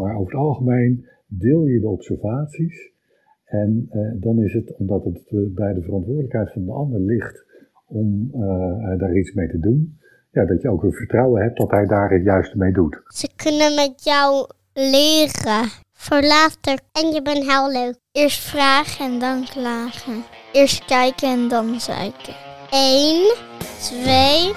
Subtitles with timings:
[0.00, 2.92] maar over het algemeen deel je de observaties.
[3.44, 3.88] En
[4.20, 7.44] dan is het, omdat het bij de verantwoordelijkheid van de ander ligt
[7.86, 8.30] om
[8.98, 9.98] daar iets mee te doen,
[10.30, 13.00] ja, dat je ook een vertrouwen hebt dat hij daar het juiste mee doet.
[13.04, 15.68] Ze kunnen met jou leren.
[15.92, 16.78] Voor later.
[16.92, 17.98] En je bent heel leuk.
[18.12, 20.22] Eerst vragen en dan klagen.
[20.52, 22.34] Eerst kijken en dan zeiken.
[22.70, 23.34] 1,
[23.80, 24.52] 2,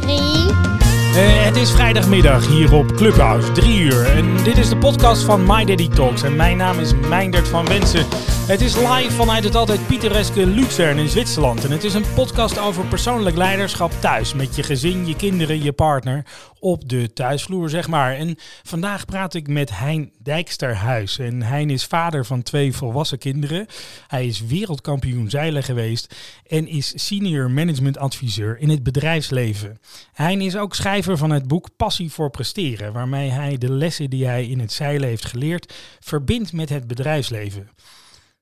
[0.00, 0.75] 3.
[1.16, 4.06] Uh, het is vrijdagmiddag hier op Clubhouse, 3 uur.
[4.06, 6.22] En dit is de podcast van My Daddy Talks.
[6.22, 8.06] En mijn naam is Meindert van Wensen.
[8.46, 11.64] Het is live vanuit het altijd pittoreske Luzern in Zwitserland.
[11.64, 14.34] En het is een podcast over persoonlijk leiderschap thuis.
[14.34, 16.24] Met je gezin, je kinderen, je partner.
[16.66, 18.14] Op de thuisvloer, zeg maar.
[18.14, 21.18] En vandaag praat ik met Hein Dijksterhuis.
[21.18, 23.66] En Hein is vader van twee volwassen kinderen.
[24.06, 26.14] Hij is wereldkampioen zeilen geweest.
[26.46, 29.80] En is senior management adviseur in het bedrijfsleven.
[30.12, 32.92] Hein is ook schrijver van het boek Passie voor Presteren.
[32.92, 37.70] Waarmee hij de lessen die hij in het zeilen heeft geleerd verbindt met het bedrijfsleven.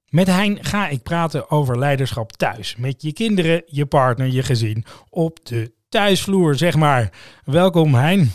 [0.08, 2.76] Met Hein ga ik praten over leiderschap thuis.
[2.76, 4.84] Met je kinderen, je partner, je gezin.
[5.10, 7.10] Op de thuisvloer, zeg maar.
[7.44, 8.30] Welkom Hein.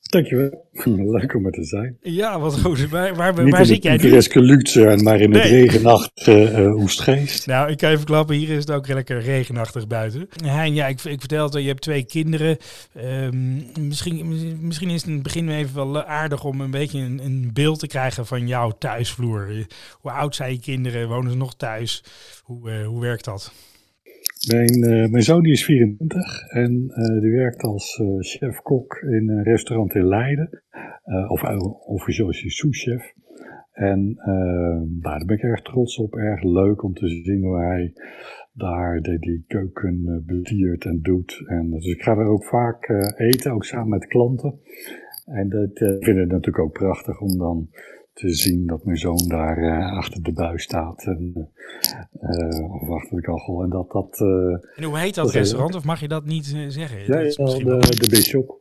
[0.00, 0.68] Dankjewel.
[1.16, 1.96] Leuk om er te zijn.
[2.00, 2.88] Ja, wat goed.
[2.88, 4.02] Waar, waar, waar zit jij nu?
[4.02, 7.46] Niet in maar in het regenachtige uh, Oestgeest.
[7.46, 8.36] Nou, ik kan even klappen.
[8.36, 10.28] Hier is het ook lekker regenachtig buiten.
[10.44, 12.56] Hein, ja, ik, ik vertelde, je hebt twee kinderen.
[13.04, 14.28] Um, misschien,
[14.60, 17.78] misschien is het in het begin even wel aardig om een beetje een, een, beeld
[17.78, 19.66] te krijgen van jouw thuisvloer.
[19.92, 21.08] Hoe oud zijn je kinderen?
[21.08, 22.04] Wonen ze nog thuis?
[22.42, 23.52] Hoe, uh, hoe werkt dat?
[24.48, 29.28] Mijn, uh, mijn zoon die is 24 en uh, die werkt als uh, chef-kok in
[29.28, 30.62] een restaurant in Leiden.
[31.28, 31.42] of
[31.86, 33.14] officieel is hij sous-chef.
[33.72, 34.14] En
[35.00, 36.14] daar ben ik erg trots op.
[36.14, 37.92] Erg leuk om te zien hoe hij
[38.52, 41.42] daar de, die keuken bediert en doet.
[41.46, 44.60] En, dus ik ga er ook vaak eten, ook samen met klanten.
[45.24, 47.68] En dat vind ik natuurlijk ook prachtig om dan
[48.20, 51.04] te zien dat mijn zoon daar uh, achter de buis staat.
[51.04, 51.50] En,
[52.20, 53.62] uh, of achter de kachel.
[53.62, 54.20] En dat dat.
[54.20, 55.74] Uh, en hoe heet dat, restaurant?
[55.74, 56.98] Of mag je dat niet zeggen?
[56.98, 58.60] Ja, dat de, de Bishop.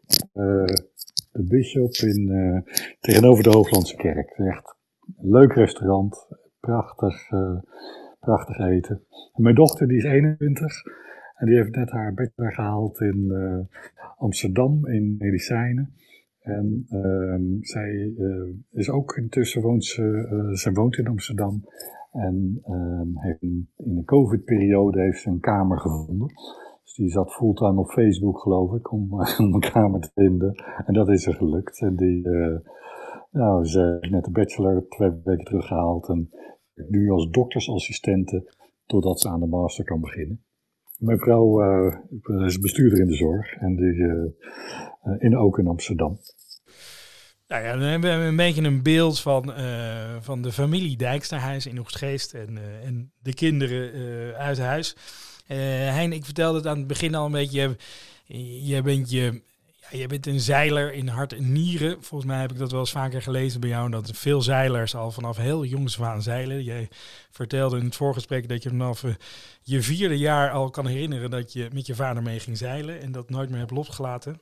[1.31, 2.64] de Bishop in,
[3.00, 4.30] tegenover de Hooglandse Kerk.
[4.30, 4.75] Echt
[5.18, 6.28] een leuk restaurant.
[6.59, 7.30] Prachtig,
[8.20, 9.03] prachtig eten.
[9.34, 10.84] En mijn dochter die is 21.
[11.36, 13.34] En die heeft net haar bachelor gehaald in
[14.18, 15.94] Amsterdam in medicijnen.
[16.40, 20.02] En uh, zij uh, is ook intussen woont ze,
[20.32, 21.64] uh, zij woont in Amsterdam.
[22.12, 26.28] En uh, heeft in de COVID-periode heeft ze een kamer gevonden.
[26.84, 29.14] Dus die zat fulltime op Facebook, geloof ik, om,
[29.44, 30.56] om een kamer te vinden.
[30.86, 31.82] En dat is er gelukt.
[31.82, 32.28] En die,
[33.32, 36.10] nou, ze heeft net de bachelor twee weken teruggehaald.
[36.10, 36.30] En
[36.88, 38.54] nu als doktersassistente,
[38.86, 40.44] totdat ze aan de master kan beginnen.
[41.00, 41.62] Mijn vrouw
[42.46, 44.34] is bestuurder in de zorg en die
[45.20, 46.20] in, ook in Amsterdam.
[47.48, 51.66] Nou ja, dan hebben we een beetje een beeld van, uh, van de familie Dijksterhuis
[51.66, 54.96] in Oegstgeest en, en de kinderen uit huis.
[55.48, 57.78] Hein, ik vertelde het aan het begin al een beetje.
[58.64, 59.42] Je, bent, je,
[59.92, 62.04] ja, je bent een zeiler in hart en nieren.
[62.04, 63.90] Volgens mij heb ik dat wel eens vaker gelezen bij jou.
[63.90, 66.64] Dat veel zeilers al vanaf heel jongs aan zeilen.
[66.64, 66.90] Jij
[67.32, 69.04] vertelde in het voorgesprek dat je vanaf
[69.62, 73.02] je vierde jaar al kan herinneren dat je met je vader mee ging zeilen.
[73.02, 74.42] En dat nooit meer hebt losgelaten.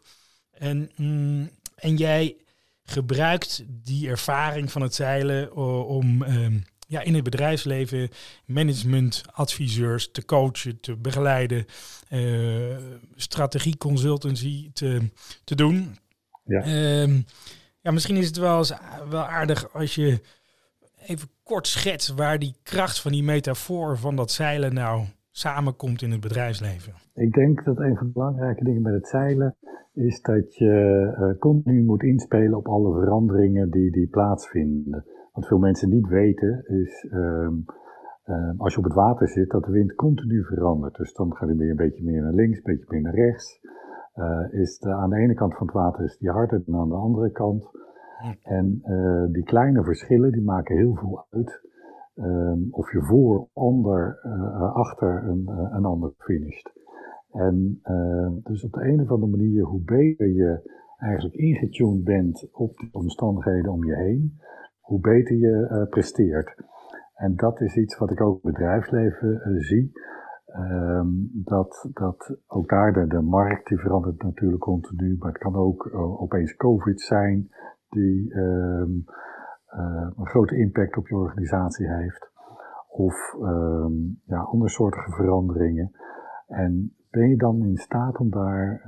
[0.52, 2.36] En, mm, en jij
[2.84, 8.10] gebruikt die ervaring van het zeilen om um, ja, in het bedrijfsleven
[8.46, 11.66] managementadviseurs te coachen, te begeleiden,
[12.12, 12.78] uh,
[13.16, 15.10] strategie consultancy te,
[15.44, 15.96] te doen.
[16.44, 17.02] Ja.
[17.02, 17.26] Um,
[17.82, 18.74] ja, misschien is het wel, eens,
[19.10, 20.22] wel aardig als je
[21.06, 26.12] even kort schetst waar die kracht van die metafoor van dat zeilen nou samenkomt in
[26.12, 26.94] het bedrijfsleven.
[27.14, 29.56] Ik denk dat een van de belangrijke dingen met het zeilen
[29.94, 35.06] is dat je uh, continu moet inspelen op alle veranderingen die, die plaatsvinden.
[35.38, 37.66] Wat veel mensen niet weten is, um,
[38.58, 40.96] als je op het water zit, dat de wind continu verandert.
[40.96, 43.60] Dus dan gaat hij weer een beetje meer naar links, een beetje meer naar rechts.
[44.16, 46.90] Uh, is de, aan de ene kant van het water is die harder dan aan
[46.90, 47.70] de andere kant.
[48.44, 48.82] En
[49.32, 51.62] die kleine verschillen die maken heel veel uit.
[52.16, 54.20] Um, of je voor, onder,
[54.74, 56.72] achter een, een ander finisht.
[57.32, 57.82] En
[58.44, 62.88] dus op de een of andere manier, hoe beter je eigenlijk ingetuned bent op de
[62.92, 64.40] omstandigheden om je heen,
[64.88, 66.56] hoe beter je uh, presteert.
[67.16, 69.92] En dat is iets wat ik ook in het bedrijfsleven uh, zie.
[70.60, 75.56] Um, dat, dat ook daar de, de markt die verandert natuurlijk continu, maar het kan
[75.56, 77.50] ook opeens COVID zijn
[77.90, 79.06] die um,
[80.16, 82.32] een grote impact op je organisatie heeft.
[82.88, 85.92] Of um, ja, andersoortige veranderingen.
[86.48, 88.82] En ben je dan in staat om daar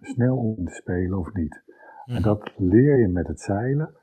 [0.00, 1.62] snel om te spelen of niet?
[2.04, 2.22] En mhm.
[2.22, 3.94] dat leer je met het zeilen.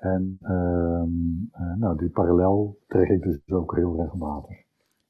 [0.00, 4.56] En ehm, nou, die parallel trek ik dus ook heel regelmatig.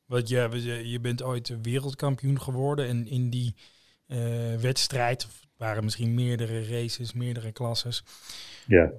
[0.05, 3.55] Want je, je bent ooit wereldkampioen geworden en in die
[4.61, 8.05] wedstrijd, of waren misschien meerdere races, meerdere klasses.
[8.67, 8.91] Ja.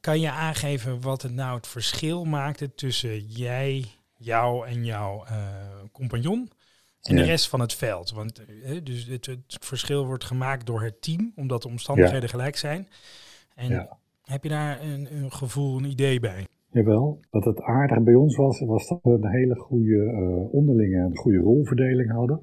[0.00, 3.84] Kan je aangeven wat het nou het verschil maakte tussen jij,
[4.16, 5.24] jou en jouw
[5.92, 6.50] compagnon?
[7.02, 8.10] En de rest van het veld.
[8.10, 8.40] Want
[8.82, 12.88] dus het, het, verschil wordt gemaakt door het team, omdat de omstandigheden gelijk zijn.
[13.54, 16.46] En heb je daar een, een, gevoel, een idee bij?
[16.70, 17.20] Jawel.
[17.30, 21.16] Wat het aardige bij ons was, was dat we een hele goede uh, onderlinge, een
[21.16, 22.40] goede rolverdeling hadden.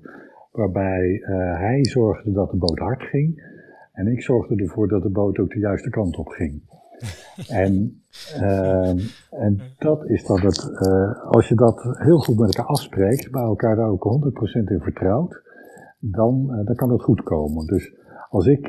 [0.52, 3.44] Waarbij uh, hij zorgde dat de boot hard ging.
[3.94, 6.62] En ik zorgde ervoor dat de boot ook de juiste kant op ging.
[7.64, 8.02] en,
[8.42, 8.90] uh,
[9.30, 13.42] en dat is dan het, uh, als je dat heel goed met elkaar afspreekt, bij
[13.42, 14.22] elkaar daar ook
[14.60, 15.42] 100% in vertrouwt,
[16.00, 17.66] dan, dan kan dat goed komen.
[17.66, 17.94] Dus
[18.32, 18.68] als ik,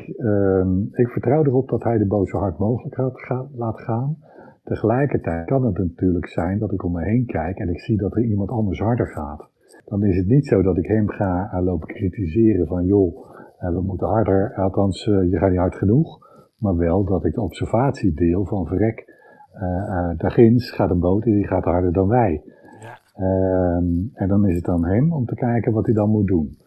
[0.91, 4.17] ik vertrouw erop dat hij de boot zo hard mogelijk gaat, laat gaan.
[4.63, 8.15] Tegelijkertijd kan het natuurlijk zijn dat ik om me heen kijk en ik zie dat
[8.15, 9.49] er iemand anders harder gaat.
[9.85, 14.07] Dan is het niet zo dat ik hem ga lopen kritiseren van joh, we moeten
[14.07, 16.21] harder, althans je gaat niet hard genoeg
[16.63, 19.11] maar wel dat ik de observatie deel van verrek,
[19.55, 22.41] uh, uh, gaat een boot en die gaat harder dan wij.
[22.81, 22.99] Ja.
[23.19, 23.75] Uh,
[24.13, 26.57] en dan is het aan hem om te kijken wat hij dan moet doen.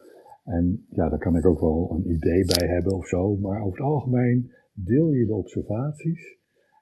[0.47, 3.79] En ja, daar kan ik ook wel een idee bij hebben of zo, maar over
[3.79, 6.39] het algemeen deel je de observaties.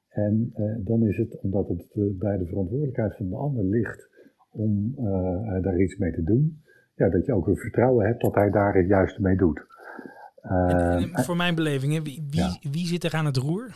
[0.09, 1.87] En uh, dan is het, omdat het
[2.19, 4.13] bij de verantwoordelijkheid van de ander ligt
[4.51, 4.95] om
[5.63, 6.63] daar iets mee te doen,
[6.95, 9.67] ja, dat je ook een vertrouwen hebt dat hij daar het juiste mee doet.
[10.43, 13.75] Uh, voor mijn beleving, wie, wie, wie, zit er aan het roer?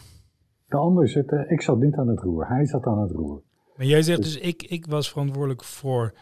[0.67, 3.43] De ander zit, ik zat niet aan het roer, hij zat aan het roer.
[3.77, 6.15] Maar jij zegt dus, ik, ik was verantwoordelijk voor,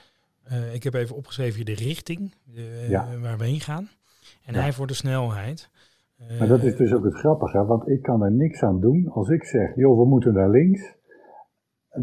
[0.52, 2.34] uh, ik heb even opgeschreven de richting
[2.88, 3.08] ja.
[3.22, 3.88] waar we heen gaan.
[4.44, 4.60] En ja.
[4.60, 5.70] hij voor de snelheid.
[6.38, 9.08] maar dat is dus ook het grappige, want ik kan er niks aan doen.
[9.08, 10.96] Als ik zeg, joh, we moeten naar links,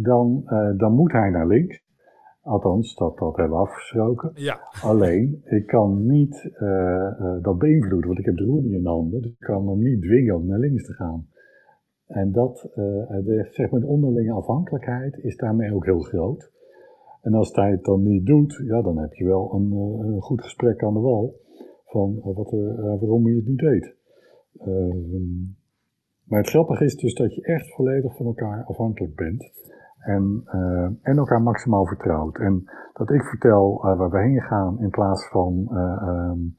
[0.01, 0.44] dan,
[0.78, 1.81] dan moet hij naar links.
[2.42, 4.31] Althans, dat, dat hebben we afgesproken.
[4.36, 4.60] Ja.
[4.81, 6.51] Alleen, ik kan niet
[7.42, 9.22] dat beïnvloeden, want ik heb de roer niet in handen.
[9.22, 11.28] Dus ik kan hem niet dwingen om naar links te gaan.
[12.07, 16.52] En dat, de, zeg maar, de onderlinge afhankelijkheid is daarmee ook heel groot.
[17.24, 19.72] En als hij het dan niet doet, ja, dan heb je wel een,
[20.06, 21.42] een goed gesprek aan de wal.
[21.86, 22.52] Van wat,
[23.00, 23.96] waarom je het niet deed.
[24.58, 25.42] Ehm,
[26.24, 29.52] maar het grappige is dus dat je echt volledig van elkaar afhankelijk bent.
[30.00, 30.44] En,
[31.02, 32.38] en elkaar maximaal vertrouwt.
[32.38, 36.58] En dat ik vertel waar we heen gaan in plaats van um,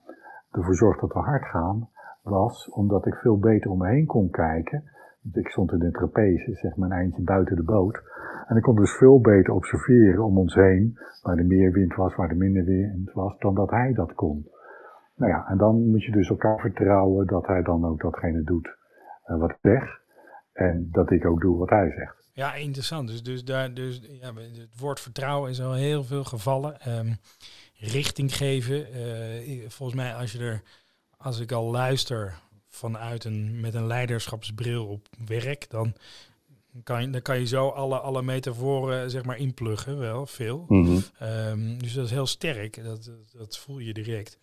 [0.51, 1.89] ervoor zorg dat we hard gaan,
[2.23, 4.85] was omdat ik veel beter om me heen kon kijken.
[5.33, 8.03] Ik stond in de trapeze, zeg maar een eindje buiten de boot.
[8.47, 12.15] En ik kon dus veel beter observeren om ons heen, waar er meer wind was,
[12.15, 14.49] waar er minder wind was, dan dat hij dat kon.
[15.17, 18.77] Nou ja, en dan moet je dus elkaar vertrouwen dat hij dan ook datgene doet
[19.27, 20.03] wat ik zeg.
[20.53, 22.29] En dat ik ook doe wat hij zegt.
[22.33, 23.09] Ja, interessant.
[23.09, 26.77] Dus, dus, daar, dus ja, het woord vertrouwen is al heel veel gevallen.
[26.99, 27.17] Um,
[27.79, 28.77] richting geven.
[28.77, 30.63] Uh, volgens mij, als je er,
[31.17, 32.33] als ik al luister
[32.75, 35.95] vanuit een met een leiderschapsbril op werk, dan
[36.83, 40.65] kan je, dan kan je zo alle, alle metaforen zeg maar inpluggen, wel veel.
[40.69, 41.29] Mm -hmm.
[41.29, 42.85] um, dus dat is heel sterk.
[42.85, 44.39] Dat, dat voel je direct.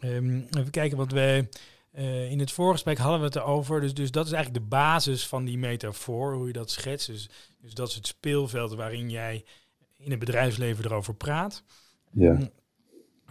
[0.00, 1.48] Um, even kijken wat wij
[1.94, 3.80] uh, in het voorgesprek hadden we het erover.
[3.80, 7.06] Dus, dus dat is eigenlijk de basis van die metafoor, hoe je dat schetst.
[7.06, 7.28] Dus,
[7.60, 9.44] dus dat is het speelveld waarin jij
[9.96, 11.62] in het bedrijfsleven erover praat.
[12.10, 12.32] Ja.
[12.32, 12.50] Mm.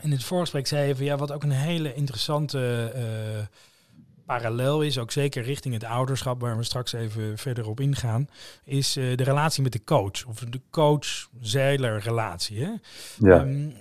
[0.01, 3.45] In het voorgesprek zei je van ja, wat ook een hele interessante uh,
[4.25, 8.27] parallel is, ook zeker richting het ouderschap, waar we straks even verder op ingaan,
[8.63, 10.25] is uh, de relatie met de coach.
[10.27, 12.63] Of de coach-zeiler relatie.
[12.63, 12.71] Hè?
[13.19, 13.41] Ja.
[13.41, 13.73] Um,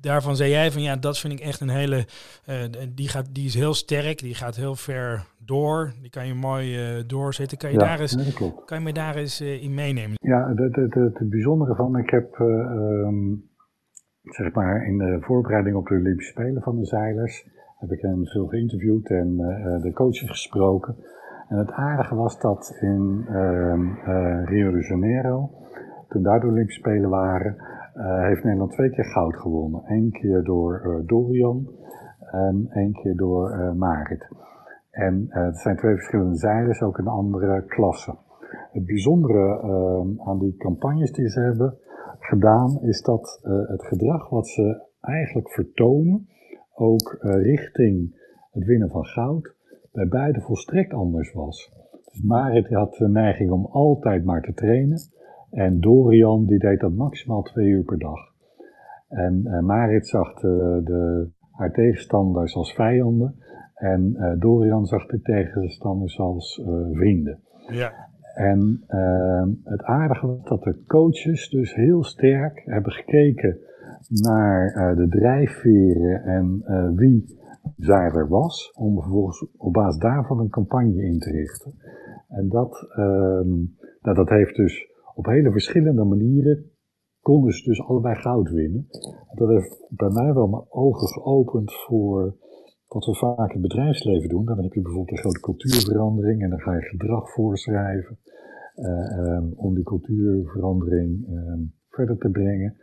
[0.00, 2.06] daarvan zei jij van ja, dat vind ik echt een hele.
[2.48, 2.56] Uh,
[2.94, 5.92] die, gaat, die is heel sterk, die gaat heel ver door.
[6.00, 7.58] Die kan je mooi uh, doorzetten.
[7.58, 8.34] Kan je, ja, daar eens,
[8.64, 10.14] kan je me daar eens uh, in meenemen?
[10.14, 13.48] Ja, het, bijzondere van, ik heb um,
[14.22, 17.46] zeg maar in de voorbereiding op de Olympische Spelen van de zeilers,
[17.80, 19.36] heb ik hen veel geïnterviewd en
[19.82, 20.96] de coaches gesproken.
[21.48, 23.80] En het aardige was dat in ehm,
[24.44, 25.50] Rio de Janeiro,
[26.08, 27.56] toen daar de Olympische Spelen waren,
[28.00, 29.82] heeft Nederland twee keer goud gewonnen.
[29.86, 31.68] Eén keer door Dorian
[32.30, 34.28] en één keer door Marit.
[34.90, 38.18] En het zijn twee verschillende zeilers, ook in andere klassen.
[38.72, 39.60] Het bijzondere
[40.24, 41.78] aan die campagnes die ze hebben
[42.18, 46.28] gedaan, is dat het gedrag wat ze eigenlijk vertonen,
[46.80, 48.18] ook richting
[48.50, 49.54] het winnen van goud,
[49.92, 51.72] bij beide volstrekt anders was.
[52.04, 54.98] Dus Marit had de neiging om altijd maar te trainen.
[55.50, 58.18] En Dorian die deed dat maximaal twee uur per dag.
[59.08, 63.34] En uh, Marit zag de, de, haar tegenstanders als vijanden.
[63.74, 67.40] En uh, Dorian zag de tegenstanders als uh, vrienden.
[67.68, 68.08] Ja.
[68.34, 68.84] En
[69.64, 73.58] het aardige was dat de coaches dus heel sterk hebben gekeken
[74.08, 77.38] naar uh, de drijfveren en uh, wie
[77.76, 81.74] zeiler was, om vervolgens op basis daarvan een campagne in te richten.
[82.28, 86.70] En dat, um, nou, dat heeft dus op hele verschillende manieren
[87.20, 88.86] konden ze dus allebei goud winnen.
[89.34, 92.36] Dat heeft bij mij wel mijn ogen geopend voor
[92.88, 94.44] wat we vaak in het bedrijfsleven doen.
[94.44, 98.18] Dan heb je bijvoorbeeld een grote cultuurverandering en dan ga je gedrag voorschrijven
[98.76, 102.76] uh, um, om die cultuurverandering um, verder te brengen.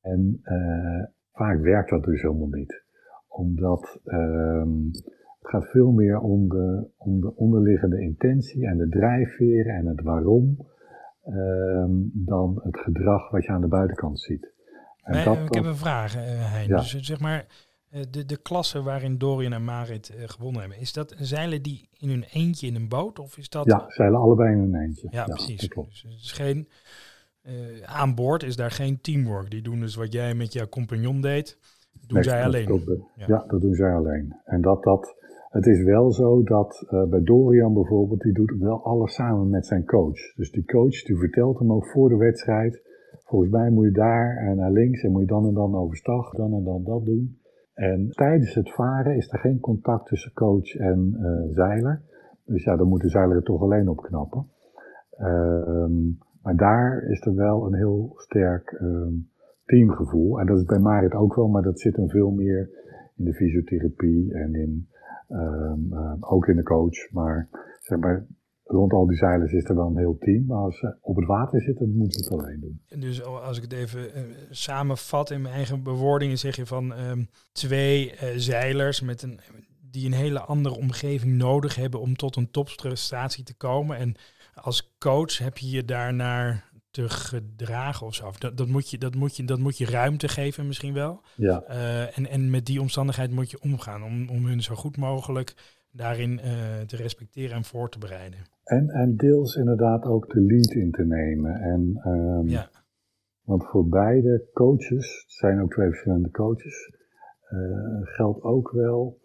[0.00, 2.82] En uh, vaak werkt dat dus helemaal niet.
[3.28, 4.90] Omdat um,
[5.40, 10.02] het gaat veel meer om de, om de onderliggende intentie en de drijfveren en het
[10.02, 10.68] waarom
[12.12, 14.52] dan het gedrag wat je aan de buitenkant ziet.
[15.02, 16.68] En nee, dat, ik heb een vraag, uh, Hein.
[16.68, 16.76] Ja.
[16.76, 17.46] Dus zeg maar,
[18.10, 22.24] de, de klasse waarin Dorian en Marit gewonnen hebben, is dat zeilen die in hun
[22.30, 23.18] eentje in een boot?
[23.18, 23.66] Of is dat...
[23.66, 25.08] Ja, zeilen allebei in hun eentje.
[25.10, 25.68] Ja, ja precies.
[25.68, 26.68] Dus het is geen,
[27.42, 29.50] uh, aan boord is daar geen teamwork.
[29.50, 31.58] Die doen dus wat jij met jouw compagnon deed,
[32.06, 32.66] doen nee, zij alleen.
[32.66, 32.82] Dat,
[33.14, 33.24] ja.
[33.26, 33.44] ja.
[33.46, 34.36] dat doen zij alleen.
[34.44, 35.14] En dat, dat,
[35.48, 39.66] het is wel zo dat uh, bij Dorian bijvoorbeeld, die doet wel alles samen met
[39.66, 40.34] zijn coach.
[40.36, 42.82] Dus die coach die vertelt hem ook voor de wedstrijd,
[43.24, 46.30] volgens mij moet je daar en naar links en moet je dan en dan overstag,
[46.30, 47.38] dan en dan dat doen.
[47.74, 52.02] En tijdens het varen is er geen contact tussen coach en uh, zeiler.
[52.44, 54.46] Dus ja, dan moet de zeiler er toch alleen op knappen.
[56.42, 59.30] Maar daar is er wel een heel sterk um,
[59.64, 60.40] teamgevoel.
[60.40, 62.70] En dat is bij Marit ook wel, maar dat zit hem veel meer
[63.16, 64.88] in de fysiotherapie en in,
[65.28, 67.10] um, ook in de coach.
[67.10, 67.48] Maar
[67.80, 68.26] zeg maar,
[68.64, 70.44] rond al die zeilers is er wel een heel team.
[70.46, 73.00] Maar als ze op het water zitten, dan moeten ze het alleen doen.
[73.00, 76.92] Dus als ik het even uh, samenvat in mijn eigen bewoordingen, zeg je van
[77.52, 79.40] twee uh, zeilers met een,
[79.90, 83.96] die een hele andere omgeving nodig hebben om tot een topprestatie te komen.
[83.96, 84.14] En
[84.54, 88.30] als coach heb je je daarnaar te gedragen of zo.
[88.38, 91.22] Dat, dat, moet je, dat, moet je, dat moet je ruimte geven misschien wel.
[91.36, 91.64] Ja.
[91.68, 95.54] Uh, en, en met die omstandigheid moet je omgaan om, om hun zo goed mogelijk
[95.92, 98.38] daarin uh, te respecteren en voor te bereiden.
[98.64, 101.54] En, en deels inderdaad ook de lead in te nemen.
[101.54, 102.70] En, um, ja.
[103.44, 106.90] Want voor beide coaches, het zijn ook twee verschillende coaches,
[107.50, 107.60] uh,
[108.02, 109.19] geldt ook wel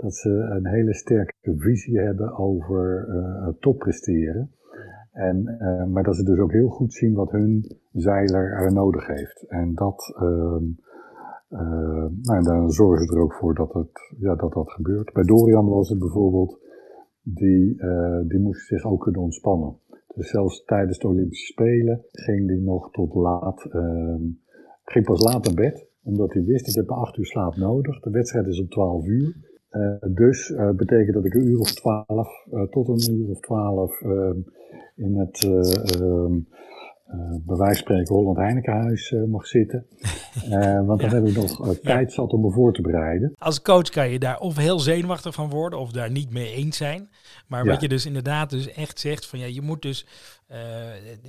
[0.00, 4.50] dat ze een hele sterke visie hebben over uh, toppresteren.
[5.12, 9.06] En, uh, maar dat ze dus ook heel goed zien wat hun zeiler er nodig
[9.06, 9.46] heeft.
[9.48, 10.56] En dat, uh,
[11.50, 15.12] uh, nou, dan zorgen ze er ook voor dat, het, ja, dat dat gebeurt.
[15.12, 16.58] Bij Dorian was het bijvoorbeeld,
[17.22, 17.76] die,
[18.28, 19.76] die moest zich ook kunnen ontspannen.
[20.14, 24.22] Dus zelfs tijdens de Olympische Spelen ging die nog tot laat, ehm,
[24.84, 25.88] ging pas laat naar bed.
[26.02, 28.00] Omdat hij wist, ik heb acht uur slaap nodig.
[28.00, 29.49] De wedstrijd is om 12 uur.
[29.72, 33.40] Uh, dus uh, betekent dat ik een uur of twaalf, uh, tot een uur of
[33.40, 34.38] twaalf ehm,
[34.96, 35.48] in het
[37.12, 39.86] um, bij wijze van spreken Holland Heinekenhuis mag zitten.
[40.86, 43.32] want dan heb ik nog tijd zat om me voor te bereiden.
[43.38, 46.76] Als coach kan je daar of heel zenuwachtig van worden of daar niet mee eens
[46.76, 47.10] zijn.
[47.46, 50.06] Maar wat je dus inderdaad dus echt zegt van ja, je moet dus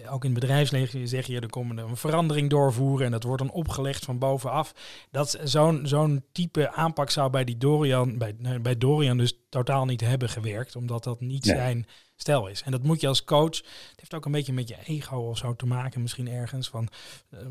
[0.09, 3.51] ook in het bedrijfsleven zeg je, er komen een verandering doorvoeren en dat wordt dan
[3.51, 4.73] opgelegd van bovenaf.
[5.11, 10.01] Dat zo'n zo'n type aanpak zou bij die Dorian, bij, bij Dorian dus totaal niet
[10.01, 11.55] hebben gewerkt, omdat dat niet nee.
[11.55, 11.85] zijn
[12.21, 12.61] stijl is.
[12.61, 15.37] En dat moet je als coach, het heeft ook een beetje met je ego of
[15.37, 16.87] zo te maken, misschien ergens, van,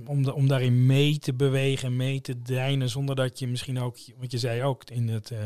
[0.07, 3.97] om, de, om daarin mee te bewegen, mee te deinen, zonder dat je misschien ook,
[4.19, 5.39] wat je zei ook in het, uh,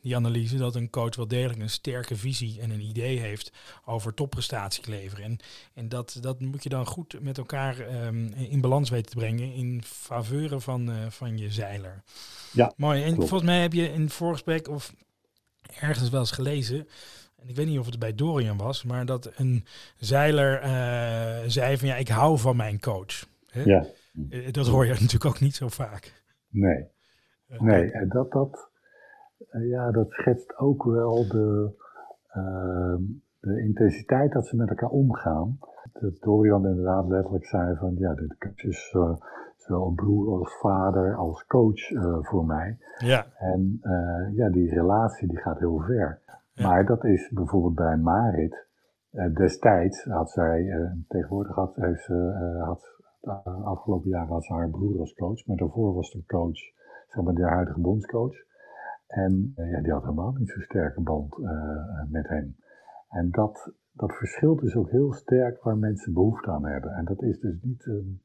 [0.00, 3.52] die analyse, dat een coach wel degelijk een sterke visie en een idee heeft
[3.84, 5.24] over topprestatie leveren.
[5.24, 5.38] En,
[5.74, 9.52] en dat, dat moet je dan goed met elkaar um, in balans weten te brengen
[9.52, 12.02] in faveuren van, uh, van je zeiler.
[12.52, 13.02] Ja, Mooi.
[13.02, 13.28] En klopt.
[13.28, 14.92] volgens mij heb je in het voorgesprek of
[15.80, 16.88] ergens wel eens gelezen
[17.42, 19.64] en ik weet niet of het bij Dorian was, maar dat een
[19.96, 23.28] zeiler uh, zei van ja, ik hou van mijn coach.
[23.46, 23.62] Hè?
[23.62, 23.84] Ja.
[24.30, 26.22] Uh, dat hoor je natuurlijk ook niet zo vaak.
[26.48, 26.86] Nee.
[27.48, 28.70] Uh, nee, en dat, dat,
[29.50, 31.70] ja, dat schetst ook wel de,
[32.28, 33.02] ehm,
[33.40, 35.58] de intensiteit dat ze met elkaar omgaan.
[35.92, 38.94] Dat Dorian inderdaad letterlijk zei van ja, dit is
[39.56, 41.88] zowel een broer als vader als coach
[42.26, 42.78] voor mij.
[42.98, 43.26] Ja.
[43.38, 43.80] En
[44.34, 46.20] ja, die relatie die gaat heel ver.
[46.62, 48.66] Maar dat is bijvoorbeeld bij Marit.
[49.12, 52.14] Uh, destijds had zij, uh, tegenwoordig had, ze,
[52.56, 52.96] uh, had,
[53.64, 56.58] afgelopen jaar had ze haar broer als coach, maar daarvoor was de coach,
[57.08, 58.46] zeg maar de huidige bondscoach.
[59.06, 61.38] En ja, die had helemaal niet zo'n sterke band
[62.10, 62.56] met hem.
[63.08, 66.90] En dat, dat verschilt dus ook heel sterk waar mensen behoefte aan hebben.
[66.90, 68.22] En dat is dus niet een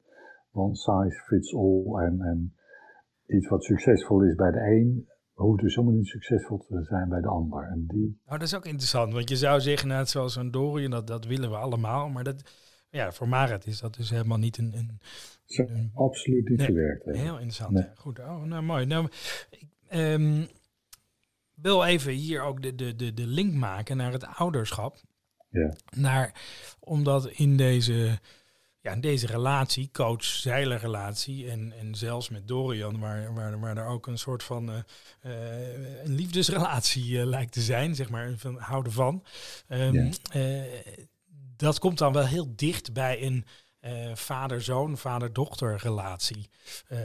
[0.52, 2.54] one size fits all en, en
[3.26, 7.08] iets wat succesvol is bij de een, we hoeven dus helemaal niet succesvol te zijn
[7.08, 7.62] bij de ander.
[7.62, 8.20] En die...
[8.26, 11.24] Nou, dat is ook interessant, want je zou zeggen, net zoals een Dorian, dat, dat
[11.24, 12.08] willen we allemaal.
[12.08, 12.42] Maar dat,
[12.90, 14.74] ja, voor Marit is dat dus helemaal niet een...
[14.76, 15.00] een,
[15.46, 17.04] een absoluut niet nee, gewerkt.
[17.04, 17.90] Heel interessant.
[17.94, 18.86] Goed, oh, nou mooi.
[18.86, 19.08] Nou,
[19.50, 20.46] ik um,
[21.54, 24.96] wil even hier ook de, de, de, de link maken naar het ouderschap.
[25.48, 25.74] Ja.
[25.96, 26.34] Naar,
[26.80, 28.18] omdat in deze
[28.84, 34.06] ja, in deze relatie, coach-zeiler-relatie en, en zelfs met Dorian, waar, waar, waar er ook
[34.06, 34.76] een soort van uh,
[35.22, 39.24] uh, een liefdesrelatie uh, lijkt te zijn, zeg maar, van houden van.
[39.68, 40.12] Um,
[41.56, 43.44] dat komt dan wel heel dicht bij een
[44.14, 46.48] vader-zoon, vader-dochter relatie,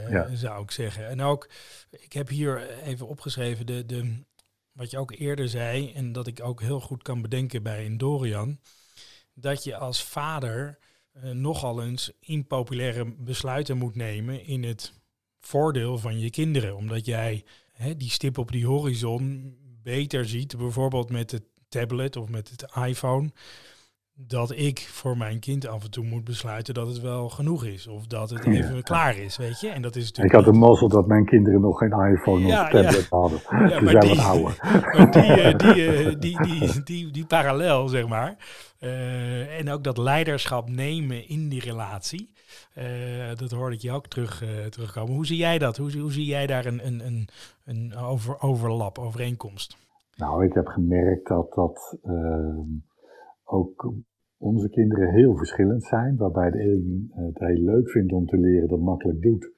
[0.10, 0.36] ja.
[0.36, 1.08] zou ik zeggen.
[1.08, 1.50] En ook,
[1.90, 4.24] ik heb hier even opgeschreven, de, de,
[4.72, 7.98] wat je ook eerder zei, en dat ik ook heel goed kan bedenken bij een
[7.98, 8.60] Dorian,
[9.34, 10.80] dat je als vader
[11.24, 14.94] uh, nogal eens impopulaire besluiten moet nemen in het
[15.40, 16.76] voordeel van je kinderen.
[16.76, 22.30] Omdat jij hè, die stip op die horizon beter ziet, bijvoorbeeld met het tablet of
[22.30, 23.32] met het iPhone,
[24.28, 27.88] dat ik voor mijn kind af en toe moet besluiten dat het wel genoeg is.
[27.88, 29.70] Of dat het even klaar is, weet je.
[29.70, 32.70] En dat is ik had de mazzel dat mijn kinderen nog geen iPhone ja, of
[32.70, 33.18] tablet ja.
[33.18, 33.40] hadden.
[33.50, 34.58] Ja, Ze maar zijn die- wat ouder.
[34.62, 38.36] Maar die, eh, die, eh, die, die, die, die parallel, zeg maar.
[38.80, 42.34] Eh, en ook dat leiderschap nemen in die relatie.
[43.36, 45.14] dat hoorde ik je ook terug, terugkomen.
[45.14, 45.78] Hoe zie jij dat?
[45.78, 47.28] Hoe, zie- hoe zie jij daar een, een, een,
[47.66, 49.78] een over, overlap, overeenkomst?
[50.16, 52.68] Nou, ik heb gemerkt dat dat ehm,
[53.44, 53.94] ook
[54.40, 56.18] onze kinderen heel verschillend zijn.
[56.18, 59.52] Waarbij de een het heel leuk vindt om te leren, dat makkelijk doet.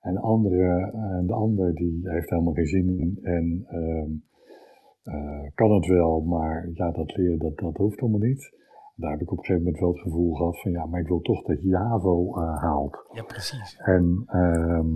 [0.00, 4.10] En de andere, en de ander die heeft helemaal geen zin in en ehm,
[5.02, 8.56] eh, kan het wel, maar ja, dat leren dat, dat hoeft allemaal niet.
[8.94, 11.08] Daar heb ik op een gegeven moment wel het gevoel gehad van ja, maar ik
[11.08, 13.06] wil toch dat je je HAVO eh, haalt.
[13.12, 13.76] Ja, precies.
[13.76, 14.88] En ehm,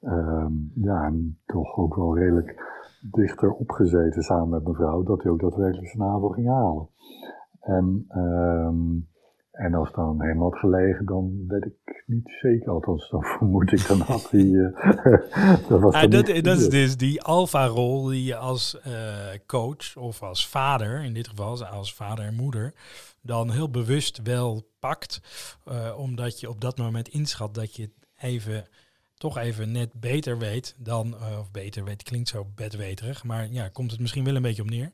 [0.00, 1.12] ehm, ja,
[1.46, 2.76] toch ook wel redelijk
[3.10, 6.88] dichter opgezeten samen met mijn vrouw, dat hij ook daadwerkelijk zijn HAVO ging halen.
[7.68, 8.96] En, ehm,
[9.50, 13.72] en als het dan helemaal had gelegen, dan weet ik niet zeker, althans dan vermoed
[13.72, 14.40] ik dan had hij...
[14.50, 16.70] eh, dat was Ah, dat, niet dat is gebeurd.
[16.70, 18.92] dus die alfa-rol die je als eh,
[19.46, 22.72] coach of als vader, in dit geval als vader en moeder,
[23.22, 25.20] dan heel bewust wel pakt.
[25.64, 28.64] eh, omdat je op dat moment inschat dat je het even,
[29.18, 33.68] toch even net beter weet dan, eh, of beter weet, klinkt zo bedweterig, maar ja,
[33.68, 34.92] komt het misschien wel een beetje op neer.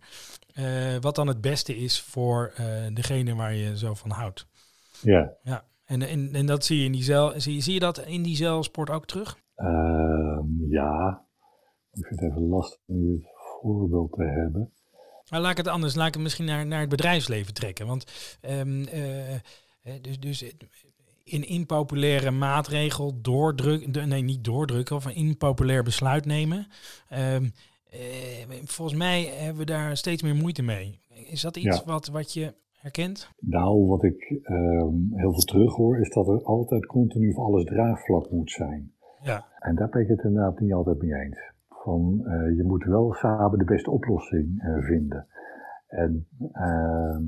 [0.55, 4.47] Eh, wat dan het beste is voor eh, degene waar je zo van houdt.
[5.01, 5.33] Ja.
[5.43, 7.99] Ja, en, en, en dat zie je in die zeil, zie, je- zie je dat
[7.99, 9.39] in die zeilsport ook terug?
[9.55, 11.25] Ehm, ja,
[11.93, 14.73] ik vind het even lastig om nu het voorbeeld te hebben.
[15.31, 17.87] Maar laat ik het anders, laat ik het misschien naar, naar het bedrijfsleven trekken.
[17.87, 18.05] Want
[18.41, 19.41] ehm, eh, eh,
[20.01, 20.45] dus, dus
[21.25, 26.67] in impopulaire maatregel doordrukken, nee niet doordrukken, of een impopulair besluit nemen.
[27.09, 27.45] Ehm,
[27.91, 28.01] eh,
[28.65, 30.99] volgens mij hebben we daar steeds meer moeite mee.
[31.31, 31.83] Is dat iets Ja.
[31.85, 33.29] wat, wat je herkent?
[33.41, 37.65] Nou, wat ik ehm, heel veel terug hoor, is dat er altijd continu voor alles
[37.65, 38.93] draagvlak moet zijn.
[39.23, 41.53] Ja, En daar ben ik het inderdaad niet altijd mee eens.
[41.69, 45.27] Van, eh, je moet wel samen de beste oplossing eh, vinden.
[45.87, 47.23] En, ehm,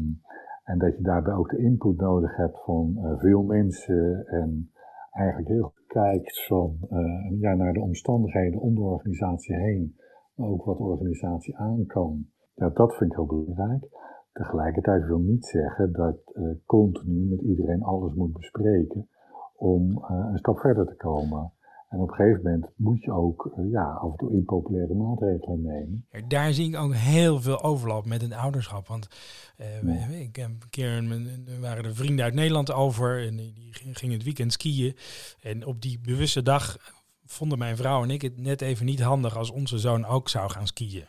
[0.66, 4.70] en dat je daarbij ook de input nodig hebt van eh, veel mensen en
[5.10, 9.96] eigenlijk heel goed kijkt van, eh, ja, naar de omstandigheden om de organisatie heen,
[10.34, 12.26] maar ook wat de organisatie aan kan.
[12.54, 13.88] Ja, dat vind ik heel belangrijk.
[14.32, 19.08] Tegelijkertijd wil niet zeggen dat eh continu met iedereen alles moet bespreken
[19.56, 21.52] om een stap verder te komen.
[21.88, 25.62] En op een gegeven moment moet je ook eh, ja, af en toe impopulaire maatregelen
[25.62, 26.06] nemen.
[26.10, 28.86] Ja, Daar zie ik ook heel veel overlap met het ouderschap.
[28.88, 29.08] Want
[29.56, 33.54] eh, ik heb een keer, een- een- waren er vrienden uit Nederland over en die
[33.92, 34.96] gingen het weekend skiën.
[35.40, 36.76] En op die bewuste dag
[37.24, 40.50] vonden mijn vrouw en ik het net even niet handig als onze zoon ook zou
[40.50, 41.04] gaan skiën.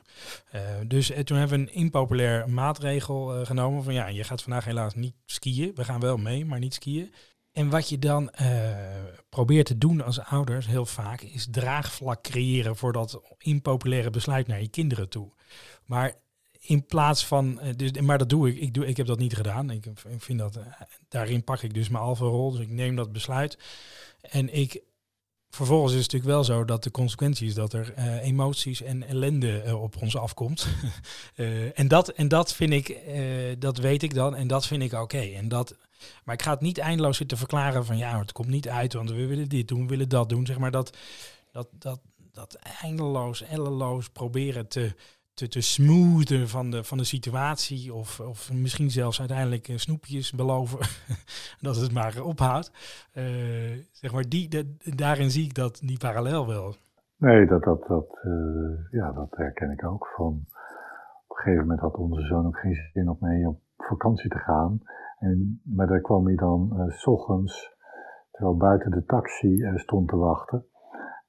[0.51, 4.95] Eh, dus toen hebben we een impopulair maatregel genomen van ja, je gaat vandaag helaas
[4.95, 5.71] niet skiën.
[5.75, 7.11] We gaan wel mee, maar niet skiën.
[7.57, 8.77] En wat je dan eh,
[9.29, 14.61] probeert te doen als ouders heel vaak is draagvlak creëren voor dat impopulaire besluit naar
[14.61, 15.31] je kinderen toe.
[15.85, 16.15] Maar
[16.59, 19.35] in plaats van, eh, dus, maar dat doe ik, ik, doe, ik heb dat niet
[19.35, 19.69] gedaan.
[19.69, 19.85] Ik,
[20.17, 20.65] vind dat, eh,
[21.07, 23.57] daarin pak ik dus mijn alfa-rol, dus ik neem dat besluit.
[24.21, 24.81] En ik,
[25.49, 29.07] vervolgens is het natuurlijk wel zo dat de consequentie is dat er eh, emoties en
[29.07, 30.67] ellende eh, op ons afkomt.
[31.35, 32.97] Eh, en, dat, en dat vind ik,
[33.59, 35.19] dat weet ik dan en dat vind ik oké.
[35.19, 35.75] En dat,
[36.23, 39.11] maar ik ga het niet eindeloos zitten verklaren van ja, het komt niet uit, want
[39.11, 40.45] we willen dit doen, we willen dat doen.
[40.45, 40.97] Zeg maar dat,
[41.51, 41.99] dat, dat,
[42.31, 44.95] dat eindeloos, elleloos proberen te,
[45.37, 47.93] te, te smoothen van de, van de situatie.
[47.93, 50.79] Of, of misschien zelfs uiteindelijk eh, snoepjes beloven
[51.67, 52.71] dat het maar ophoudt.
[53.13, 53.23] Eh,
[53.91, 56.75] zeg maar, die, daarin zie ik dat, die parallel wel.
[57.17, 60.07] Nee, dat, dat, dat, uh, ja, dat herken ik ook.
[60.15, 60.33] Van,
[61.27, 64.39] op een gegeven moment had onze zoon ook geen zin om mee op vakantie te
[64.39, 64.81] gaan.
[65.19, 67.75] En, maar daar kwam hij dan uh, s ochtends,
[68.31, 70.65] terwijl buiten de taxi stond te wachten.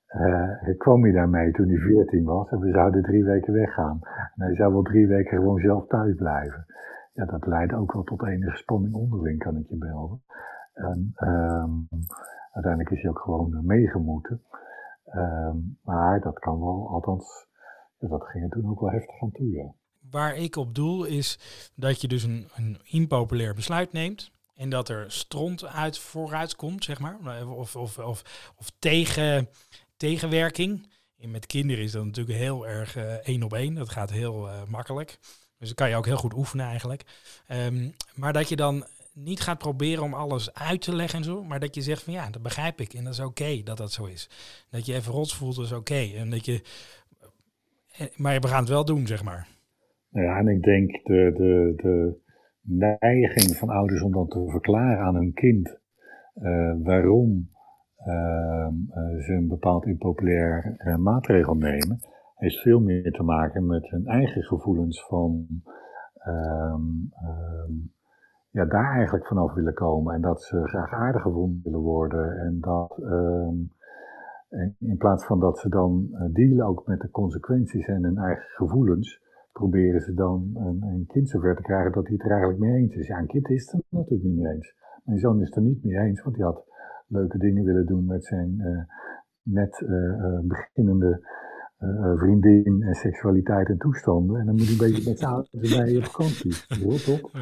[0.09, 3.99] Uh, kwam hij daarmee toen hij 14 was en we zouden drie weken weggaan.
[4.35, 6.67] En hij zou wel drie weken gewoon zelf thuis blijven.
[7.13, 10.23] Ja, dat leidde ook wel tot enige spanning onderling, kan ik je melden.
[10.75, 11.89] En um,
[12.53, 14.43] uiteindelijk is hij ook gewoon meegemoeten.
[15.15, 17.47] Um, maar dat kan wel, althans,
[17.99, 19.73] dat ging er toen ook wel heftig aan toe.
[20.11, 21.39] Waar ik op doel is
[21.77, 24.31] dat je dus een, een impopulair besluit neemt.
[24.55, 27.17] En dat er stront uit vooruit komt, zeg maar.
[27.49, 29.49] Of, of, of, of tegen,
[29.99, 30.87] tegenwerking.
[31.21, 33.75] En met kinderen is dat natuurlijk heel erg uh, één op één.
[33.75, 35.19] Dat gaat heel uh, makkelijk.
[35.59, 37.05] Dus dat kan je ook heel goed oefenen eigenlijk.
[37.67, 41.45] Um, maar dat je dan niet gaat proberen om alles uit te leggen en zo,
[41.45, 43.93] maar dat je zegt van ja, dat begrijp ik en dat is oké dat dat
[43.93, 44.29] zo is.
[44.71, 46.11] Dat je even rots voelt, is oké.
[46.17, 46.63] En dat je,
[48.17, 49.49] maar we gaan het wel doen, zeg maar.
[50.09, 52.17] Ja, en ik denk de, de, de
[52.61, 55.77] neiging van ouders om dan te verklaren aan hun kind
[56.83, 57.51] waarom
[59.19, 62.01] ze een bepaald impopulair uh, maatregel nemen,
[62.35, 65.47] heeft veel meer te maken met hun eigen gevoelens van
[66.27, 67.93] um, um,
[68.51, 70.15] ja, daar eigenlijk vanaf willen komen.
[70.15, 72.39] En dat ze graag aardig gevonden willen worden.
[72.39, 72.99] En dat
[74.79, 79.23] in plaats van dat ze dan dealen ook met de consequenties en hun eigen gevoelens,
[79.53, 82.75] proberen ze dan een, een kind zover te krijgen dat hij het er eigenlijk mee
[82.75, 83.07] eens is.
[83.07, 84.75] Ja, een kind is het er natuurlijk niet mee eens.
[85.05, 86.68] Mijn zoon is het er niet mee eens, want hij had
[87.09, 88.79] leuke dingen willen doen met zijn uh,
[89.43, 91.27] net uh, beginnende
[91.81, 94.41] uh, vriendin en seksualiteit en toestanden.
[94.41, 96.53] En dan moet hij een beetje met z'n ouders bij op vakantie.
[96.85, 97.33] Hoor, toch?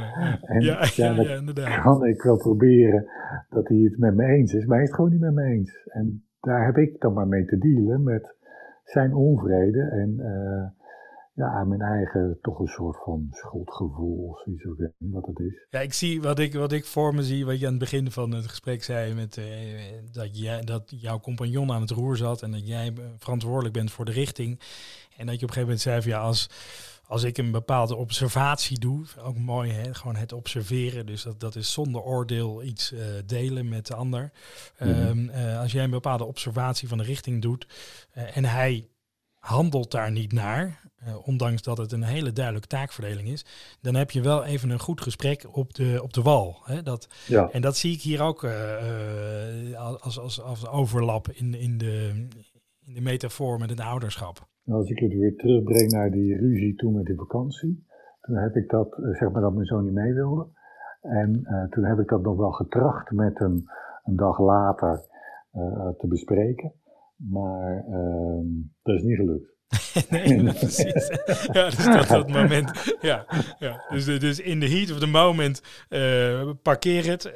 [0.43, 1.83] En ja, ja, ja, inderdaad.
[1.83, 3.07] kan ik wel proberen
[3.49, 5.45] dat hij het met me eens is, maar hij is het gewoon niet met me
[5.45, 5.87] eens.
[5.87, 8.37] En daar heb ik dan maar mee te dealen met
[8.85, 10.21] zijn onvrede en
[11.37, 15.39] ja, mijn eigen toch een soort van schuldgevoel of zoiets, ik weet niet wat het
[15.39, 15.67] is.
[15.71, 18.11] Ja, ik zie wat ik, wat ik voor me zie, wat je aan het begin
[18.11, 19.45] van het gesprek zei, met, uh,
[20.13, 24.05] dat, jij, dat jouw compagnon aan het roer zat en dat jij verantwoordelijk bent voor
[24.05, 24.61] de richting.
[25.17, 26.51] En dat je op een gegeven moment zei van ja, als,
[27.07, 31.57] als ik een bepaalde observatie doe, ook mooi hè, gewoon het observeren, dus dat, dat
[31.57, 34.33] is zonder oordeel iets uh, delen met de ander.
[34.79, 35.07] Mm -hmm.
[35.07, 37.67] um, uh, als jij een bepaalde observatie van de richting doet
[38.13, 38.89] en hij
[39.47, 43.45] handelt daar niet naar, uh, ondanks dat het een hele duidelijke taakverdeling is,
[43.81, 46.57] dan heb je wel even een goed gesprek op de, op de wal.
[46.65, 46.83] Hè?
[46.83, 47.51] Dat, ja.
[47.51, 48.51] En dat zie ik hier ook uh,
[49.71, 52.27] uh, als, als, als overlap in, in, de,
[52.87, 54.47] in de metafoor met het ouderschap.
[54.67, 57.87] Als ik het weer terugbreng naar die ruzie toen met die vakantie,
[58.21, 60.47] toen heb ik dat, zeg maar dat mijn zoon niet mee wilde.
[61.01, 63.65] En toen heb ik dat nog wel getracht met hem
[64.05, 65.05] een dag later
[65.99, 66.73] te bespreken.
[67.17, 68.47] Maar ehm,
[68.83, 69.55] dat is niet gelukt.
[70.11, 71.11] nee, precies.
[71.53, 72.97] Ja, dus dat, dat moment.
[73.01, 73.27] Ja,
[73.59, 73.85] ja.
[73.89, 77.27] Dus, dus in de heat of the moment uh, parkeer het.
[77.27, 77.35] Uh,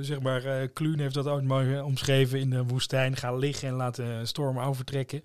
[0.00, 3.16] zeg maar, uh, Kluun heeft dat ook mooi omschreven in de woestijn.
[3.16, 5.22] Ga liggen en laat de storm overtrekken.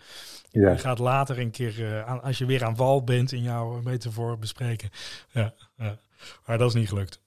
[0.50, 0.70] Ja.
[0.72, 4.90] Je gaat later een keer, als je weer aan wal bent, in jouw metafoor bespreken.
[5.32, 6.00] Ja, ja.
[6.46, 7.22] Maar dat is niet gelukt.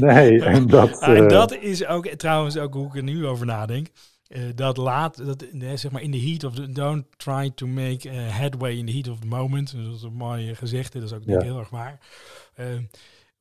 [0.00, 1.02] nee, en dat...
[1.02, 3.88] en dat is ook trouwens ook hoe ik er nu over nadenk.
[4.36, 7.66] Uh, dat laat, dat, nee, zeg maar in the heat of the, don't try to
[7.66, 9.74] make a headway in the heat of the moment.
[9.84, 11.40] Dat is een mooi gezegde, dat is ook ja.
[11.40, 11.98] heel erg waar.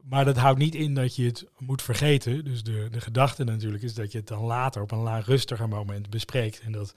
[0.10, 2.45] Maar dat houdt niet in dat je het moet vergeten.
[2.45, 5.67] Dus de, de gedachte natuurlijk is dat je het dan later op een laag rustiger
[5.67, 6.62] moment bespreekt.
[6.65, 6.93] En dat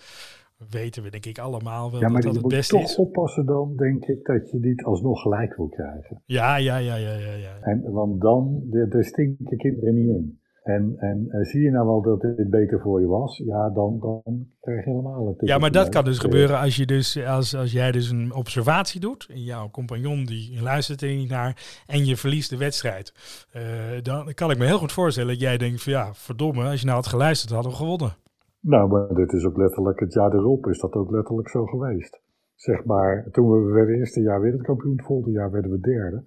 [0.71, 2.97] weten we denk ik allemaal wel ja, maar dat dat het beste toch is.
[2.97, 6.23] oppassen dan, denk ik, dat je niet alsnog gelijk wil krijgen.
[6.25, 7.33] Ja, ja, ja, ja, ja.
[7.33, 7.59] ja.
[7.61, 10.39] En, want dan, er stinken kinderen niet in.
[10.65, 13.99] En, en uh, zie je nou wel dat dit beter voor je was, ja, dan,
[14.01, 15.49] dan krijg je helemaal het.
[15.49, 19.01] Ja, maar dat kan dus gebeuren als, je dus, als, als jij dus een observatie
[19.01, 19.27] doet.
[19.31, 23.15] En jouw compagnon die luistert er niet naar en je verliest de wedstrijd.
[23.57, 23.63] Uh,
[24.03, 26.87] dan kan ik me heel goed voorstellen dat jij denkt van ja, verdomme, als je
[26.87, 28.13] nou had geluisterd hadden we gewonnen.
[28.61, 32.21] Nou, maar dit is ook letterlijk het jaar erop is dat ook letterlijk zo geweest.
[32.55, 36.25] Zeg maar, toen we werden het eerste jaar wereldkampioen, het volgende jaar werden we derde.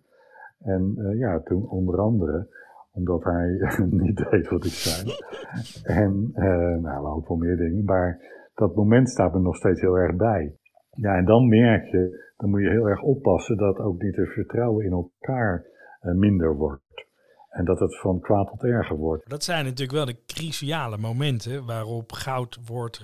[0.59, 2.47] En uh, ja, toen onder andere
[2.97, 3.57] omdat hij
[4.05, 5.11] niet deed wat ik zei.
[5.83, 7.83] en uh, nou, ook wel meer dingen.
[7.83, 8.19] Maar
[8.53, 10.55] dat moment staat me nog steeds heel erg bij.
[10.91, 14.29] Ja, en dan merk je, dan moet je heel erg oppassen dat ook niet het
[14.29, 15.65] vertrouwen in elkaar
[16.01, 16.81] uh, minder wordt.
[17.49, 19.29] En dat het van kwaad tot erger wordt.
[19.29, 23.03] Dat zijn natuurlijk wel de cruciale momenten waarop goud wordt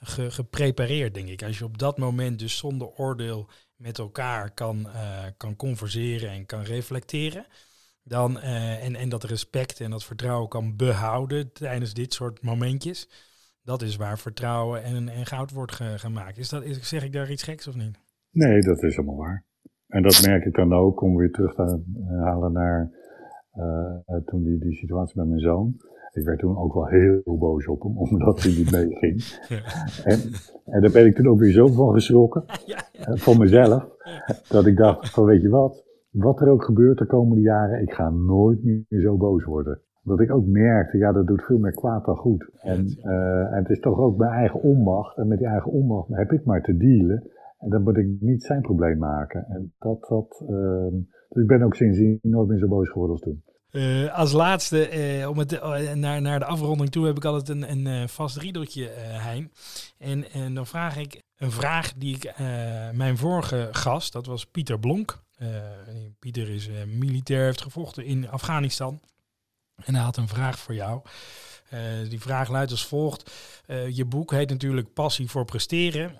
[0.00, 1.42] ge geprepareerd, denk ik.
[1.42, 4.86] Als je op dat moment dus zonder oordeel met elkaar kan,
[5.36, 7.46] kan converseren en kan reflecteren.
[8.04, 13.08] Dan, uh, en, en dat respect en dat vertrouwen kan behouden tijdens dit soort momentjes.
[13.62, 16.38] Dat is waar vertrouwen en, en goud wordt gemaakt.
[16.38, 17.98] Is dat, is, zeg ik daar iets geks of niet?
[18.30, 19.44] Nee, dat is helemaal waar.
[19.86, 21.82] En dat merk ik dan ook, om weer terug te
[22.24, 22.90] halen naar
[23.54, 25.74] uh, toen die, die situatie met mijn zoon.
[26.12, 29.22] Ik werd toen ook wel heel boos op hem, omdat hij niet meeging.
[30.04, 30.20] En,
[30.64, 33.16] en daar ben ik toen ook weer zo van geschrokken, ja, ja.
[33.16, 33.86] van mezelf,
[34.48, 37.92] dat ik dacht van weet je wat, wat er ook gebeurt de komende jaren, ik
[37.92, 39.80] ga nooit meer zo boos worden.
[40.02, 42.50] Dat ik ook merkte, ja, dat doet veel meer kwaad dan goed.
[42.60, 45.16] En, uh, en het is toch ook mijn eigen onmacht.
[45.16, 47.30] En met die eigen onmacht heb ik maar te dealen.
[47.58, 49.46] En dan moet ik niet zijn probleem maken.
[49.48, 50.86] En dat, dat, uh,
[51.28, 53.42] dus ik ben ook sindsdien nooit meer zo boos geworden als toen.
[53.72, 54.88] Uh, als laatste,
[55.20, 58.36] uh, om het, uh, naar, naar de afronding toe, heb ik altijd een, een vast
[58.36, 59.50] riedeltje, Hein.
[59.98, 62.34] En, en dan vraag ik een vraag die ik
[62.92, 65.22] mijn vorige gast, dat was Pieter Blonk.
[66.18, 69.00] Pieter is militair, heeft gevochten in Afghanistan.
[69.84, 71.00] En hij had een vraag voor jou.
[71.74, 71.78] Uh,
[72.08, 73.32] die vraag luidt als volgt.
[73.88, 76.12] Je boek heet natuurlijk Passie voor presteren.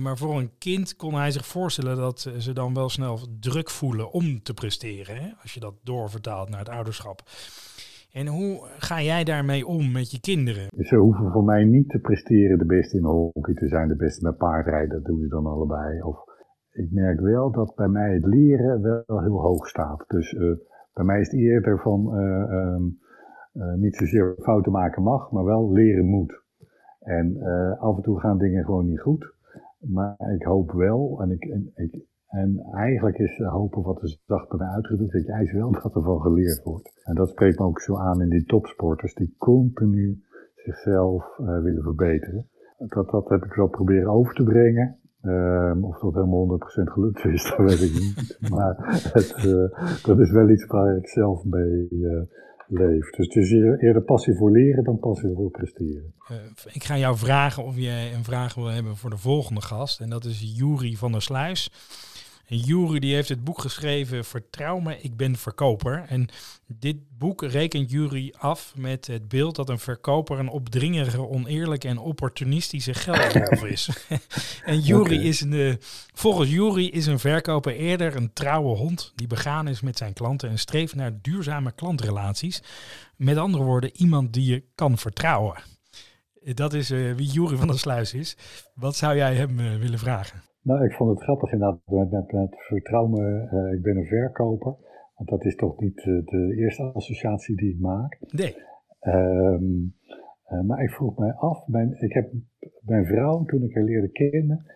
[0.00, 4.12] Maar voor een kind kon hij zich voorstellen dat ze dan wel snel druk voelen
[4.12, 5.16] om te presteren.
[5.16, 5.28] Hè?
[5.42, 7.22] Als je dat doorvertaalt naar het ouderschap.
[8.12, 10.68] En hoe ga jij daarmee om met je kinderen?
[10.78, 14.24] Ze hoeven voor mij niet te presteren de beste in hockey te zijn, de beste
[14.24, 14.88] met paardrijden.
[14.88, 16.02] Dat doen ze dan allebei.
[16.02, 16.16] Of,
[16.76, 20.04] ik merk wel dat bij mij het leren wel heel hoog staat.
[20.08, 20.36] Dus
[20.92, 22.18] bij mij is het eerder van...
[22.18, 22.98] Um,
[23.56, 26.42] uh, niet zozeer fouten maken mag, maar wel leren moet.
[27.00, 27.38] En
[27.78, 29.34] af en toe gaan dingen gewoon niet goed.
[29.78, 34.48] Maar ik hoop wel, en, ik, en, ik, en eigenlijk is hopen wat er zacht
[34.48, 37.02] bij mij uitgedrukt, dat je eist wel dat er van geleerd wordt.
[37.04, 40.22] En dat spreekt me ook zo aan in die topsporters die continu
[40.54, 42.48] zichzelf willen verbeteren.
[42.78, 44.98] Dat, dat heb ik wel proberen over te brengen.
[45.26, 48.38] Um, of dat helemaal 100% gelukt is, dat weet ik niet.
[48.50, 48.74] maar
[49.12, 52.22] het, uh, dat is wel iets waar ik zelf mee, uh,
[52.68, 53.16] leeft.
[53.16, 56.14] Dus het is eerder passie voor leren dan passie voor presteren.
[56.30, 56.36] Uh,
[56.72, 60.00] ik ga jou vragen of jij een vraag wil hebben voor de volgende gast.
[60.00, 61.70] En dat is Jury van der Sluis.
[62.46, 66.04] En Jury die heeft het boek geschreven Vertrouw me, ik ben verkoper.
[66.08, 66.28] En
[66.66, 71.98] dit boek rekent Jury af met het beeld dat een verkoper een opdringerige, oneerlijke en
[71.98, 73.88] opportunistische geldwolf is.
[74.64, 75.74] en Jury is een, uh,
[76.14, 80.48] volgens Jury is een verkoper eerder een trouwe hond die begaan is met zijn klanten
[80.48, 82.62] en streeft naar duurzame klantrelaties.
[83.16, 85.62] Met andere woorden, iemand die je kan vertrouwen.
[86.42, 88.36] Dat is uh, wie Jury van der Sluis is.
[88.74, 90.42] Wat zou jij hem uh, willen vragen?
[90.66, 94.74] Nou, ik vond het grappig inderdaad met, met, met vertrouwen, uh, ik ben een verkoper.
[95.16, 98.18] Want dat is toch niet uh, de eerste associatie die ik maak.
[98.28, 98.56] Nee.
[99.00, 99.94] Um,
[100.48, 102.32] uh, maar ik vroeg mij af, mijn, ik heb
[102.80, 104.66] mijn vrouw, toen ik haar leerde kennen,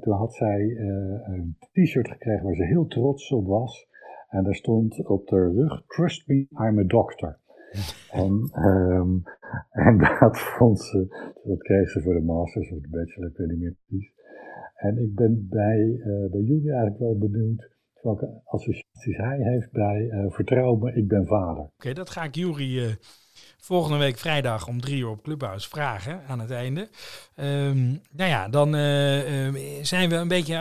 [0.00, 0.76] toen had zij
[1.24, 3.88] een t-shirt gekregen waar ze heel trots op was.
[4.28, 7.38] En daar stond op de rug, trust me, I'm a doctor.
[8.22, 9.22] en, um,
[9.70, 11.06] en dat vond ze,
[11.44, 14.16] dat kreeg ze voor de masters of de bachelor, ik weet niet meer precies.
[14.78, 17.68] En ik ben bij, uh, bij Julie eigenlijk wel benieuwd
[18.02, 21.62] welke associaties hij heeft bij uh, Vertrouw me, ik ben vader.
[21.62, 22.86] Oké, dat ga ik Jury uh,
[23.56, 26.88] volgende week vrijdag om drie uur op Clubhouse vragen aan het einde.
[27.36, 28.72] Um, nou ja, dan
[29.82, 30.56] zijn we een beetje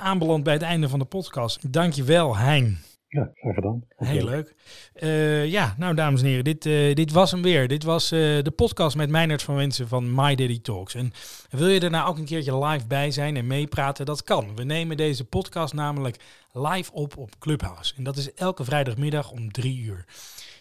[0.00, 1.72] aanbeland bij het einde van de podcast.
[1.72, 2.87] Dankjewel, Hein.
[3.08, 3.84] Ja, graag gedaan.
[3.96, 4.54] Heel leuk.
[4.94, 7.68] Uh, ja, nou dames en heren, dit, uh, dit was hem weer.
[7.68, 10.94] Dit was uh, de podcast met Meinert van Wensen van My Daddy Talks.
[10.94, 11.12] En
[11.50, 14.06] wil je er nou ook een keertje live bij zijn en meepraten?
[14.06, 14.56] Dat kan.
[14.56, 16.16] We nemen deze podcast namelijk
[16.52, 17.94] live op op Clubhouse.
[17.96, 20.04] En dat is elke vrijdagmiddag om drie uur.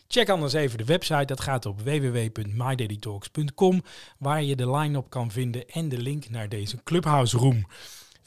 [0.07, 1.25] Check anders even de website.
[1.25, 3.83] Dat gaat op www.mydaddytalks.com,
[4.17, 7.65] waar je de line-up kan vinden en de link naar deze Clubhouse room.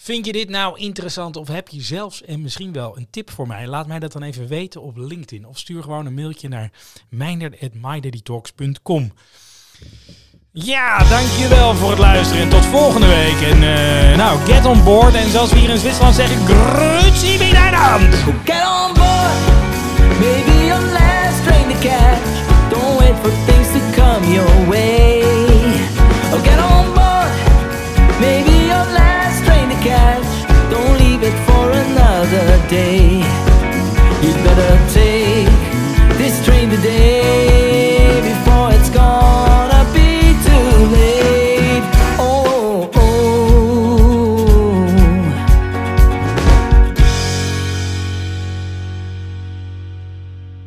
[0.03, 3.47] Vind je dit nou interessant of heb je zelfs en misschien wel een tip voor
[3.47, 3.67] mij?
[3.67, 6.71] Laat mij dat dan even weten op LinkedIn of stuur gewoon een mailtje naar
[7.09, 9.13] mijnder.mydaddytalks.com.
[10.53, 13.41] Ja, dankjewel voor het luisteren en tot volgende week.
[13.41, 15.15] En uh, nou, get on board.
[15.15, 18.19] En zoals we hier in Zwitserland zeggen, grüezi miteinander.
[18.45, 19.33] Get on board,
[20.19, 22.19] maybe your last train to catch.
[22.71, 25.23] Don't wait for things to come your way.
[26.33, 27.31] Oh, get on board,
[28.21, 28.60] maybe
[29.83, 33.19] cash, don't leave it for another day.
[34.23, 38.50] You'd better take this train today before.